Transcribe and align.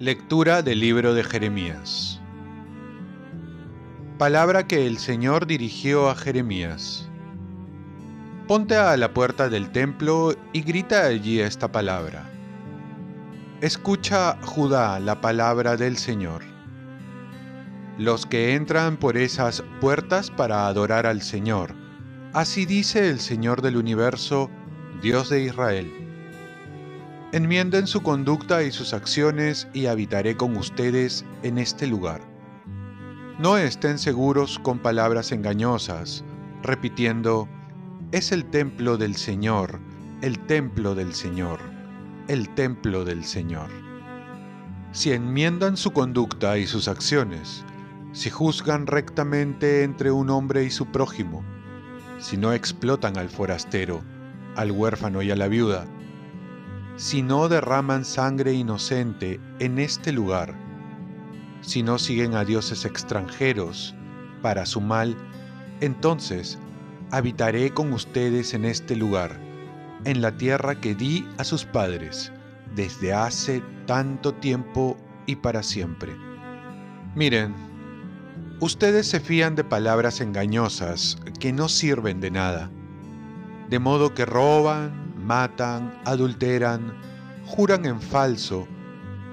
Lectura 0.00 0.62
del 0.62 0.80
libro 0.80 1.12
de 1.12 1.22
Jeremías. 1.22 2.22
Palabra 4.16 4.66
que 4.66 4.86
el 4.86 4.96
Señor 4.96 5.46
dirigió 5.46 6.08
a 6.08 6.14
Jeremías. 6.14 7.06
Ponte 8.48 8.76
a 8.76 8.96
la 8.96 9.12
puerta 9.12 9.50
del 9.50 9.70
templo 9.72 10.34
y 10.54 10.62
grita 10.62 11.04
allí 11.04 11.40
esta 11.40 11.70
palabra. 11.70 12.24
Escucha, 13.60 14.38
Judá, 14.40 14.98
la 15.00 15.20
palabra 15.20 15.76
del 15.76 15.98
Señor. 15.98 16.49
Los 18.00 18.24
que 18.24 18.54
entran 18.54 18.96
por 18.96 19.18
esas 19.18 19.62
puertas 19.78 20.30
para 20.30 20.66
adorar 20.66 21.04
al 21.04 21.20
Señor, 21.20 21.74
así 22.32 22.64
dice 22.64 23.10
el 23.10 23.20
Señor 23.20 23.60
del 23.60 23.76
universo, 23.76 24.48
Dios 25.02 25.28
de 25.28 25.44
Israel 25.44 25.92
Enmienden 27.32 27.86
su 27.86 28.02
conducta 28.02 28.62
y 28.62 28.72
sus 28.72 28.94
acciones 28.94 29.68
y 29.74 29.84
habitaré 29.84 30.34
con 30.34 30.56
ustedes 30.56 31.26
en 31.42 31.58
este 31.58 31.86
lugar. 31.86 32.22
No 33.38 33.58
estén 33.58 33.98
seguros 33.98 34.58
con 34.58 34.78
palabras 34.78 35.30
engañosas, 35.30 36.24
repitiendo, 36.62 37.50
es 38.12 38.32
el 38.32 38.46
templo 38.46 38.96
del 38.96 39.14
Señor, 39.14 39.78
el 40.22 40.38
templo 40.46 40.94
del 40.94 41.12
Señor, 41.12 41.60
el 42.28 42.48
templo 42.54 43.04
del 43.04 43.24
Señor. 43.24 43.68
Si 44.92 45.12
enmiendan 45.12 45.76
su 45.76 45.90
conducta 45.90 46.56
y 46.56 46.66
sus 46.66 46.88
acciones, 46.88 47.62
si 48.12 48.30
juzgan 48.30 48.86
rectamente 48.86 49.84
entre 49.84 50.10
un 50.10 50.30
hombre 50.30 50.64
y 50.64 50.70
su 50.70 50.86
prójimo, 50.86 51.44
si 52.18 52.36
no 52.36 52.52
explotan 52.52 53.16
al 53.16 53.28
forastero, 53.28 54.02
al 54.56 54.72
huérfano 54.72 55.22
y 55.22 55.30
a 55.30 55.36
la 55.36 55.48
viuda, 55.48 55.86
si 56.96 57.22
no 57.22 57.48
derraman 57.48 58.04
sangre 58.04 58.52
inocente 58.52 59.40
en 59.58 59.78
este 59.78 60.12
lugar, 60.12 60.54
si 61.60 61.82
no 61.82 61.98
siguen 61.98 62.34
a 62.34 62.44
dioses 62.44 62.84
extranjeros 62.84 63.94
para 64.42 64.66
su 64.66 64.80
mal, 64.80 65.16
entonces 65.80 66.58
habitaré 67.10 67.70
con 67.70 67.92
ustedes 67.92 68.54
en 68.54 68.64
este 68.64 68.96
lugar, 68.96 69.38
en 70.04 70.20
la 70.20 70.36
tierra 70.36 70.80
que 70.80 70.94
di 70.94 71.28
a 71.38 71.44
sus 71.44 71.64
padres 71.64 72.32
desde 72.74 73.12
hace 73.12 73.62
tanto 73.86 74.34
tiempo 74.34 74.96
y 75.26 75.36
para 75.36 75.62
siempre. 75.62 76.14
Miren, 77.14 77.69
ustedes 78.60 79.08
se 79.08 79.20
fían 79.20 79.54
de 79.56 79.64
palabras 79.64 80.20
engañosas 80.20 81.18
que 81.38 81.52
no 81.52 81.68
sirven 81.68 82.20
de 82.20 82.30
nada, 82.30 82.70
de 83.70 83.78
modo 83.78 84.14
que 84.14 84.26
roban, 84.26 85.14
matan, 85.16 85.98
adulteran, 86.04 86.92
juran 87.46 87.86
en 87.86 88.00
falso, 88.00 88.68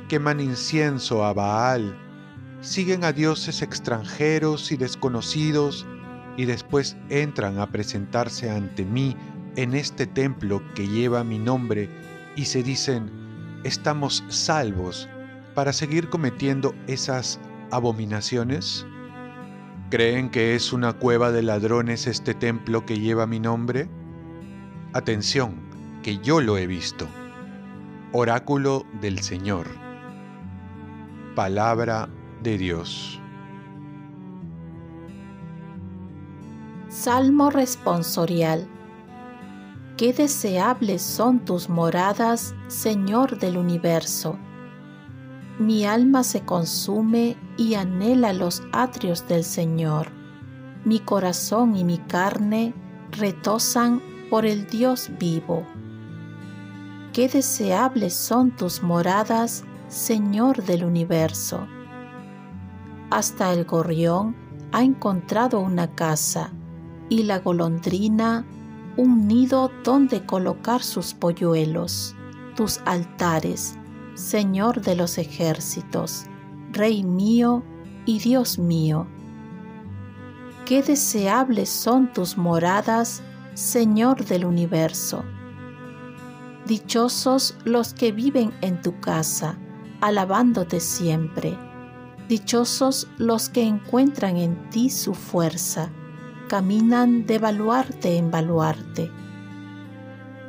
queman 0.08 0.40
incienso 0.40 1.26
a 1.26 1.34
Baal, 1.34 1.98
siguen 2.62 3.04
a 3.04 3.12
dioses 3.12 3.62
extranjeros 3.62 4.72
y 4.72 4.78
desconocidos 4.78 5.86
y 6.38 6.46
después 6.46 6.96
entran 7.10 7.60
a 7.60 7.70
presentarse 7.70 8.50
ante 8.50 8.86
mí 8.86 9.16
en 9.58 9.74
este 9.74 10.08
templo 10.08 10.62
que 10.74 10.88
lleva 10.88 11.24
mi 11.24 11.40
nombre 11.40 11.90
y 12.36 12.46
se 12.46 12.64
dicen, 12.64 13.12
estamos 13.64 14.24
salvos 14.30 15.10
para 15.54 15.74
seguir 15.74 16.10
cometiendo 16.10 16.74
esas 16.88 17.40
abominaciones? 17.72 18.86
¿Creen 19.90 20.30
que 20.30 20.54
es 20.54 20.74
una 20.74 20.92
cueva 20.92 21.32
de 21.32 21.42
ladrones 21.42 22.08
este 22.08 22.34
templo 22.34 22.86
que 22.86 23.00
lleva 23.00 23.26
mi 23.26 23.40
nombre? 23.40 23.88
Atención, 24.92 25.62
que 26.04 26.18
yo 26.18 26.42
lo 26.42 26.58
he 26.58 26.68
visto. 26.68 27.08
Oráculo 28.12 28.86
del 29.00 29.20
Señor. 29.20 29.68
Palabra 31.36 32.10
de 32.44 32.58
Dios. 32.58 33.22
Salmo 36.90 37.50
responsorial. 37.50 38.68
Qué 39.96 40.12
deseables 40.12 41.02
son 41.02 41.46
tus 41.46 41.70
moradas, 41.70 42.54
Señor 42.68 43.40
del 43.40 43.58
universo. 43.58 44.38
Mi 45.60 45.86
alma 45.86 46.24
se 46.24 46.42
consume 46.42 47.38
y 47.58 47.76
anhela 47.76 48.34
los 48.34 48.64
atrios 48.72 49.28
del 49.28 49.44
Señor. 49.44 50.12
Mi 50.86 51.00
corazón 51.00 51.76
y 51.76 51.84
mi 51.84 51.98
carne 51.98 52.74
retosan 53.12 54.02
por 54.30 54.46
el 54.46 54.68
Dios 54.68 55.10
vivo 55.20 55.66
qué 57.18 57.28
deseables 57.28 58.14
son 58.14 58.52
tus 58.52 58.84
moradas, 58.84 59.64
Señor 59.88 60.64
del 60.66 60.84
universo. 60.84 61.66
Hasta 63.10 63.52
el 63.54 63.66
gorrión 63.66 64.36
ha 64.72 64.84
encontrado 64.84 65.60
una 65.60 65.96
casa 65.96 66.52
y 67.10 67.24
la 67.24 67.40
golondrina 67.40 68.46
un 68.98 69.28
nido 69.28 69.72
donde 69.84 70.28
colocar 70.28 70.84
sus 70.84 71.16
polluelos, 71.16 72.16
tus 72.56 72.82
altares, 72.86 73.80
Señor 74.18 74.82
de 74.82 74.96
los 74.96 75.18
ejércitos, 75.18 76.26
Rey 76.72 77.04
mío 77.04 77.64
y 78.06 78.20
Dios 78.20 78.60
mío. 78.60 79.08
Qué 80.66 80.82
deseables 80.82 81.70
son 81.70 82.12
tus 82.12 82.38
moradas, 82.38 83.22
Señor 83.54 84.26
del 84.26 84.44
universo 84.46 85.24
Dichosos 86.68 87.56
los 87.64 87.94
que 87.94 88.12
viven 88.12 88.52
en 88.60 88.82
tu 88.82 89.00
casa, 89.00 89.58
alabándote 90.02 90.82
siempre. 90.82 91.58
Dichosos 92.28 93.08
los 93.18 93.48
que 93.48 93.64
encuentran 93.64 94.36
en 94.36 94.70
ti 94.70 94.90
su 94.90 95.14
fuerza, 95.14 95.92
caminan 96.50 97.26
de 97.26 97.40
baluarte 97.40 98.18
en 98.18 98.32
baluarte. 98.32 99.10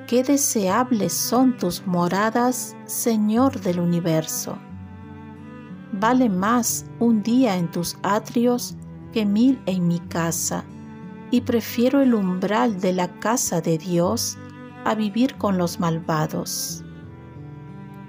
Qué 0.08 0.22
deseables 0.22 1.12
son 1.12 1.58
tus 1.58 1.86
moradas, 1.86 2.74
Señor 2.86 3.60
del 3.60 3.78
universo. 3.78 4.56
Vale 5.92 6.30
más 6.30 6.86
un 6.98 7.22
día 7.22 7.58
en 7.58 7.70
tus 7.70 7.98
atrios 8.02 8.74
que 9.12 9.26
mil 9.26 9.60
en 9.66 9.86
mi 9.86 10.00
casa, 10.00 10.64
y 11.30 11.42
prefiero 11.42 12.00
el 12.00 12.14
umbral 12.14 12.80
de 12.80 12.94
la 12.94 13.08
casa 13.20 13.60
de 13.60 13.76
Dios 13.76 14.38
a 14.86 14.94
vivir 14.94 15.34
con 15.34 15.58
los 15.58 15.78
malvados. 15.78 16.82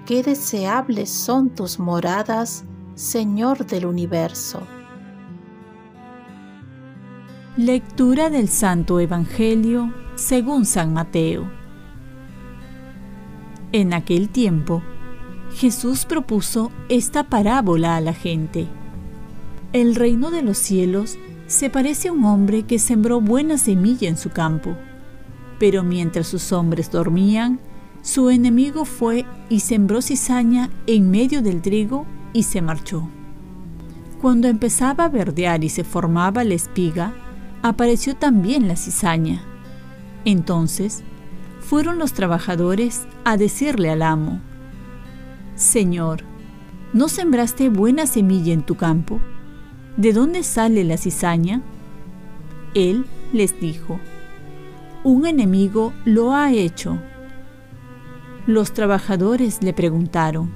Qué 0.06 0.22
deseables 0.22 1.10
son 1.10 1.50
tus 1.50 1.78
moradas, 1.78 2.64
Señor 2.94 3.66
del 3.66 3.84
universo. 3.84 4.62
Lectura 7.58 8.30
del 8.30 8.48
Santo 8.48 9.00
Evangelio 9.00 9.92
según 10.14 10.64
San 10.64 10.94
Mateo. 10.94 11.59
En 13.72 13.92
aquel 13.92 14.28
tiempo, 14.28 14.82
Jesús 15.54 16.04
propuso 16.04 16.70
esta 16.88 17.24
parábola 17.24 17.96
a 17.96 18.00
la 18.00 18.14
gente. 18.14 18.66
El 19.72 19.94
reino 19.94 20.30
de 20.30 20.42
los 20.42 20.58
cielos 20.58 21.18
se 21.46 21.70
parece 21.70 22.08
a 22.08 22.12
un 22.12 22.24
hombre 22.24 22.64
que 22.64 22.78
sembró 22.78 23.20
buena 23.20 23.58
semilla 23.58 24.08
en 24.08 24.16
su 24.16 24.30
campo 24.30 24.76
pero 25.60 25.84
mientras 25.84 26.26
sus 26.26 26.52
hombres 26.52 26.90
dormían, 26.90 27.60
su 28.00 28.30
enemigo 28.30 28.86
fue 28.86 29.26
y 29.50 29.60
sembró 29.60 30.00
cizaña 30.00 30.70
en 30.86 31.10
medio 31.10 31.42
del 31.42 31.60
trigo 31.60 32.06
y 32.32 32.44
se 32.44 32.62
marchó. 32.62 33.06
Cuando 34.22 34.48
empezaba 34.48 35.04
a 35.04 35.08
verdear 35.10 35.62
y 35.62 35.68
se 35.68 35.84
formaba 35.84 36.44
la 36.44 36.54
espiga, 36.54 37.12
apareció 37.60 38.16
también 38.16 38.68
la 38.68 38.76
cizaña. 38.76 39.42
Entonces 40.24 41.04
fueron 41.70 42.00
los 42.00 42.14
trabajadores 42.14 43.06
a 43.24 43.36
decirle 43.36 43.90
al 43.90 44.02
amo, 44.02 44.40
Señor, 45.54 46.24
¿no 46.92 47.06
sembraste 47.06 47.68
buena 47.68 48.08
semilla 48.08 48.52
en 48.52 48.62
tu 48.62 48.74
campo? 48.74 49.20
¿De 49.96 50.12
dónde 50.12 50.42
sale 50.42 50.82
la 50.82 50.96
cizaña? 50.96 51.62
Él 52.74 53.06
les 53.32 53.60
dijo, 53.60 54.00
un 55.04 55.28
enemigo 55.28 55.92
lo 56.04 56.34
ha 56.34 56.50
hecho. 56.50 56.98
Los 58.48 58.72
trabajadores 58.72 59.62
le 59.62 59.72
preguntaron, 59.72 60.50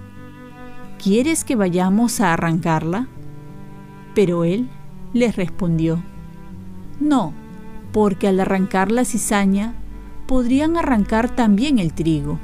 ¿quieres 1.01 1.45
que 1.45 1.55
vayamos 1.55 2.21
a 2.21 2.33
arrancarla? 2.33 3.07
Pero 4.17 4.43
él 4.43 4.69
les 5.13 5.37
respondió, 5.37 6.03
no, 6.99 7.33
porque 7.93 8.27
al 8.27 8.41
arrancar 8.41 8.91
la 8.91 9.05
cizaña 9.05 9.75
podrían 10.27 10.77
arrancar 10.77 11.35
también 11.35 11.79
el 11.79 11.93
trigo. 11.93 12.39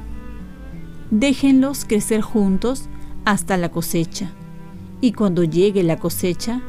Déjenlos 1.10 1.84
crecer 1.84 2.20
juntos 2.20 2.88
hasta 3.24 3.56
la 3.56 3.70
cosecha, 3.70 4.30
y 5.00 5.12
cuando 5.12 5.44
llegue 5.44 5.82
la 5.82 5.96
cosecha, 5.96 6.62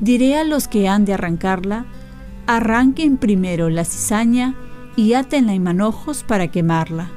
Diré 0.00 0.36
a 0.36 0.44
los 0.44 0.68
que 0.68 0.88
han 0.88 1.04
de 1.04 1.14
arrancarla, 1.14 1.86
arranquen 2.46 3.16
primero 3.16 3.70
la 3.70 3.84
cizaña 3.84 4.54
y 4.96 5.14
átenla 5.14 5.54
en 5.54 5.62
manojos 5.62 6.24
para 6.24 6.48
quemarla, 6.48 7.10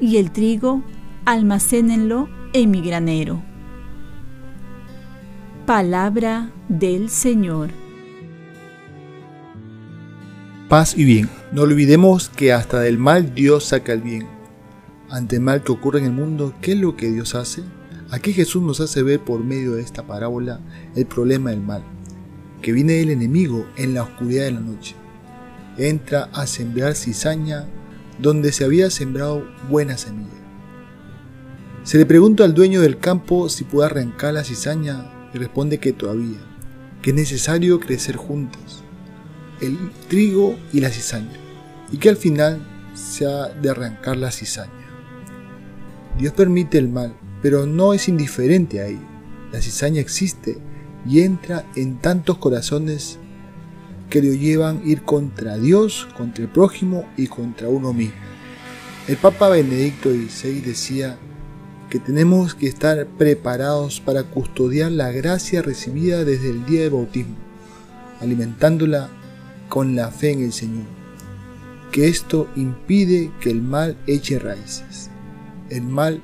y 0.00 0.16
el 0.16 0.30
trigo 0.30 0.82
almacénenlo 1.24 2.28
en 2.52 2.70
mi 2.70 2.80
granero. 2.80 3.42
Palabra 5.66 6.50
del 6.68 7.10
Señor. 7.10 7.70
Paz 10.72 10.94
y 10.96 11.04
bien. 11.04 11.28
No 11.52 11.64
olvidemos 11.64 12.30
que 12.30 12.50
hasta 12.54 12.80
del 12.80 12.96
mal 12.96 13.34
Dios 13.34 13.64
saca 13.64 13.92
el 13.92 14.00
bien. 14.00 14.26
Ante 15.10 15.36
el 15.36 15.42
mal 15.42 15.62
que 15.62 15.70
ocurre 15.70 15.98
en 15.98 16.06
el 16.06 16.12
mundo, 16.12 16.54
¿qué 16.62 16.72
es 16.72 16.78
lo 16.78 16.96
que 16.96 17.10
Dios 17.10 17.34
hace? 17.34 17.62
Aquí 18.10 18.32
Jesús 18.32 18.62
nos 18.62 18.80
hace 18.80 19.02
ver 19.02 19.20
por 19.20 19.44
medio 19.44 19.74
de 19.74 19.82
esta 19.82 20.06
parábola 20.06 20.60
el 20.96 21.04
problema 21.04 21.50
del 21.50 21.60
mal, 21.60 21.82
que 22.62 22.72
viene 22.72 22.94
del 22.94 23.10
enemigo 23.10 23.66
en 23.76 23.92
la 23.92 24.04
oscuridad 24.04 24.44
de 24.44 24.52
la 24.52 24.60
noche. 24.60 24.94
Entra 25.76 26.30
a 26.32 26.46
sembrar 26.46 26.94
cizaña 26.94 27.66
donde 28.18 28.50
se 28.50 28.64
había 28.64 28.88
sembrado 28.88 29.46
buena 29.68 29.98
semilla. 29.98 30.30
Se 31.82 31.98
le 31.98 32.06
pregunta 32.06 32.44
al 32.44 32.54
dueño 32.54 32.80
del 32.80 32.96
campo 32.98 33.50
si 33.50 33.64
puede 33.64 33.90
arrancar 33.90 34.32
la 34.32 34.42
cizaña 34.42 35.28
y 35.34 35.38
responde 35.38 35.76
que 35.76 35.92
todavía, 35.92 36.38
que 37.02 37.10
es 37.10 37.16
necesario 37.16 37.78
crecer 37.78 38.16
juntas, 38.16 38.81
el 39.62 39.78
trigo 40.08 40.58
y 40.72 40.80
la 40.80 40.90
cizaña, 40.90 41.32
y 41.90 41.96
que 41.96 42.08
al 42.08 42.16
final 42.16 42.66
se 42.94 43.26
ha 43.26 43.48
de 43.48 43.70
arrancar 43.70 44.16
la 44.16 44.30
cizaña. 44.30 44.72
Dios 46.18 46.34
permite 46.34 46.78
el 46.78 46.88
mal, 46.88 47.14
pero 47.40 47.64
no 47.64 47.94
es 47.94 48.08
indiferente 48.08 48.80
a 48.80 48.86
ello. 48.86 49.08
La 49.52 49.62
cizaña 49.62 50.00
existe 50.00 50.58
y 51.08 51.20
entra 51.20 51.64
en 51.74 51.98
tantos 51.98 52.38
corazones 52.38 53.18
que 54.10 54.22
lo 54.22 54.32
llevan 54.32 54.78
a 54.78 54.84
ir 54.84 55.02
contra 55.02 55.56
Dios, 55.56 56.06
contra 56.16 56.44
el 56.44 56.50
prójimo 56.50 57.08
y 57.16 57.28
contra 57.28 57.68
uno 57.68 57.92
mismo. 57.92 58.14
El 59.08 59.16
Papa 59.16 59.48
Benedicto 59.48 60.10
XVI 60.10 60.60
decía 60.60 61.18
que 61.88 61.98
tenemos 61.98 62.54
que 62.54 62.66
estar 62.66 63.06
preparados 63.06 64.00
para 64.00 64.22
custodiar 64.22 64.92
la 64.92 65.10
gracia 65.12 65.62
recibida 65.62 66.24
desde 66.24 66.50
el 66.50 66.64
día 66.66 66.82
del 66.82 66.90
bautismo, 66.90 67.36
alimentándola 68.20 69.10
con 69.72 69.96
la 69.96 70.10
fe 70.10 70.32
en 70.32 70.42
el 70.42 70.52
Señor. 70.52 70.84
Que 71.92 72.06
esto 72.06 72.46
impide 72.56 73.32
que 73.40 73.48
el 73.48 73.62
mal 73.62 73.96
eche 74.06 74.38
raíces. 74.38 75.08
El 75.70 75.84
mal 75.84 76.20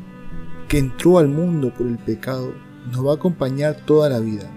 que 0.68 0.76
entró 0.76 1.16
al 1.16 1.28
mundo 1.28 1.72
por 1.72 1.86
el 1.86 1.96
pecado 1.96 2.52
nos 2.92 3.06
va 3.06 3.12
a 3.12 3.14
acompañar 3.14 3.86
toda 3.86 4.10
la 4.10 4.18
vida. 4.18 4.50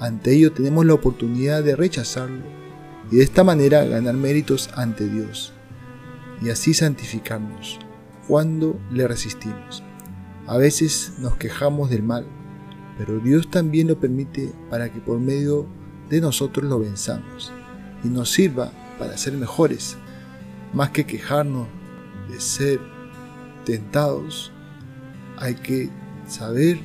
Ante 0.00 0.34
ello 0.34 0.52
tenemos 0.52 0.84
la 0.84 0.92
oportunidad 0.92 1.64
de 1.64 1.74
rechazarlo 1.74 2.44
y 3.10 3.16
de 3.16 3.22
esta 3.22 3.42
manera 3.42 3.86
ganar 3.86 4.16
méritos 4.16 4.68
ante 4.74 5.08
Dios 5.08 5.54
y 6.42 6.50
así 6.50 6.74
santificarnos 6.74 7.78
cuando 8.28 8.78
le 8.90 9.08
resistimos. 9.08 9.82
A 10.46 10.58
veces 10.58 11.14
nos 11.20 11.36
quejamos 11.36 11.88
del 11.88 12.02
mal, 12.02 12.26
pero 12.98 13.18
Dios 13.18 13.50
también 13.50 13.88
lo 13.88 13.98
permite 13.98 14.52
para 14.68 14.92
que 14.92 15.00
por 15.00 15.18
medio 15.20 15.66
de 16.10 16.20
nosotros 16.20 16.68
lo 16.68 16.80
venzamos 16.80 17.54
y 18.04 18.08
nos 18.08 18.30
sirva 18.30 18.72
para 18.98 19.16
ser 19.16 19.34
mejores, 19.34 19.96
más 20.72 20.90
que 20.90 21.06
quejarnos 21.06 21.68
de 22.28 22.40
ser 22.40 22.80
tentados 23.64 24.52
hay 25.40 25.54
que 25.54 25.88
saber 26.26 26.78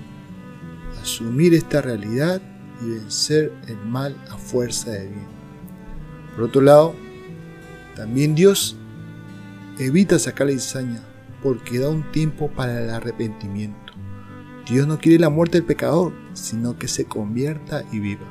asumir 1.02 1.54
esta 1.54 1.82
realidad 1.82 2.42
y 2.82 2.90
vencer 2.90 3.54
el 3.68 3.78
mal 3.86 4.16
a 4.32 4.38
fuerza 4.38 4.92
de 4.92 5.08
bien. 5.08 5.28
Por 6.36 6.46
otro 6.46 6.62
lado, 6.62 6.96
también 7.96 8.34
Dios 8.34 8.78
evita 9.78 10.18
sacar 10.20 10.48
la 10.48 10.54
cizaña 10.54 11.02
porque 11.44 11.80
da 11.80 11.90
un 11.90 12.10
tiempo 12.12 12.50
para 12.50 12.82
el 12.82 12.90
arrepentimiento. 12.90 13.94
Dios 14.68 14.88
no 14.88 14.98
quiere 14.98 15.20
la 15.20 15.30
muerte 15.30 15.60
del 15.60 15.68
pecador, 15.68 16.14
sino 16.34 16.78
que 16.80 16.88
se 16.88 17.06
convierta 17.06 17.84
y 17.92 18.00
viva. 18.00 18.26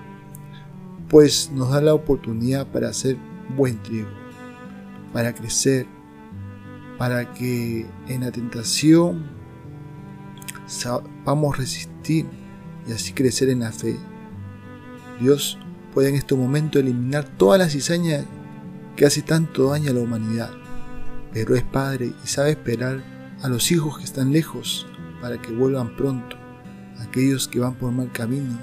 Pues 1.15 1.53
nos 1.53 1.71
da 1.71 1.81
la 1.81 1.95
oportunidad 1.95 2.67
para 2.67 2.89
hacer 2.89 3.17
buen 3.57 3.81
trigo, 3.85 4.09
para 5.13 5.33
crecer, 5.33 5.87
para 6.99 7.33
que 7.33 7.87
en 8.09 8.23
la 8.23 8.33
tentación 8.33 9.25
a 10.91 11.57
resistir 11.57 12.27
y 12.89 12.91
así 12.91 13.13
crecer 13.13 13.49
en 13.49 13.61
la 13.61 13.71
fe. 13.71 13.97
Dios 15.21 15.57
puede 15.93 16.09
en 16.09 16.17
este 16.17 16.35
momento 16.35 16.81
eliminar 16.81 17.29
todas 17.29 17.61
las 17.61 17.71
cizañas 17.71 18.25
que 18.97 19.07
hace 19.07 19.23
tanto 19.23 19.71
daño 19.71 19.93
a 19.93 19.95
la 19.95 20.01
humanidad, 20.01 20.51
pero 21.33 21.55
es 21.55 21.63
Padre 21.63 22.13
y 22.25 22.27
sabe 22.27 22.51
esperar 22.51 23.05
a 23.41 23.49
los 23.49 23.71
hijos 23.71 23.99
que 23.99 24.05
están 24.05 24.33
lejos 24.33 24.85
para 25.21 25.41
que 25.41 25.53
vuelvan 25.53 25.95
pronto, 25.95 26.37
aquellos 26.99 27.47
que 27.47 27.61
van 27.61 27.75
por 27.75 27.93
mal 27.93 28.11
camino, 28.11 28.59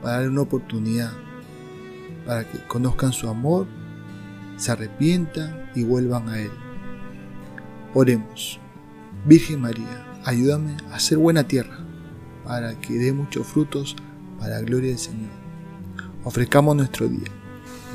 para 0.00 0.18
darle 0.18 0.28
una 0.28 0.42
oportunidad, 0.42 1.10
para 2.28 2.46
que 2.46 2.58
conozcan 2.66 3.14
su 3.14 3.26
amor, 3.26 3.66
se 4.58 4.70
arrepientan 4.70 5.70
y 5.74 5.82
vuelvan 5.82 6.28
a 6.28 6.38
Él. 6.38 6.50
Oremos. 7.94 8.60
Virgen 9.24 9.62
María, 9.62 10.06
ayúdame 10.26 10.76
a 10.92 11.00
ser 11.00 11.16
buena 11.16 11.44
tierra, 11.44 11.78
para 12.44 12.78
que 12.78 12.92
dé 12.98 13.14
muchos 13.14 13.46
frutos 13.46 13.96
para 14.38 14.56
la 14.56 14.60
gloria 14.60 14.90
del 14.90 14.98
Señor. 14.98 15.30
Ofrezcamos 16.22 16.76
nuestro 16.76 17.08
día. 17.08 17.28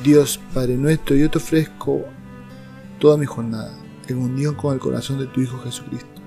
Dios, 0.04 0.40
Padre 0.52 0.78
nuestro, 0.78 1.16
yo 1.16 1.30
te 1.30 1.38
ofrezco 1.38 2.04
toda 2.98 3.18
mi 3.18 3.28
jornada, 3.28 3.78
en 4.08 4.18
unión 4.18 4.56
con 4.56 4.74
el 4.74 4.80
corazón 4.80 5.20
de 5.20 5.28
tu 5.28 5.42
Hijo 5.42 5.60
Jesucristo, 5.60 6.24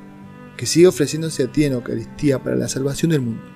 que 0.56 0.66
siga 0.66 0.90
ofreciéndose 0.90 1.42
a 1.42 1.50
ti 1.50 1.64
en 1.64 1.72
Eucaristía 1.72 2.40
para 2.40 2.54
la 2.54 2.68
salvación 2.68 3.10
del 3.10 3.22
mundo. 3.22 3.55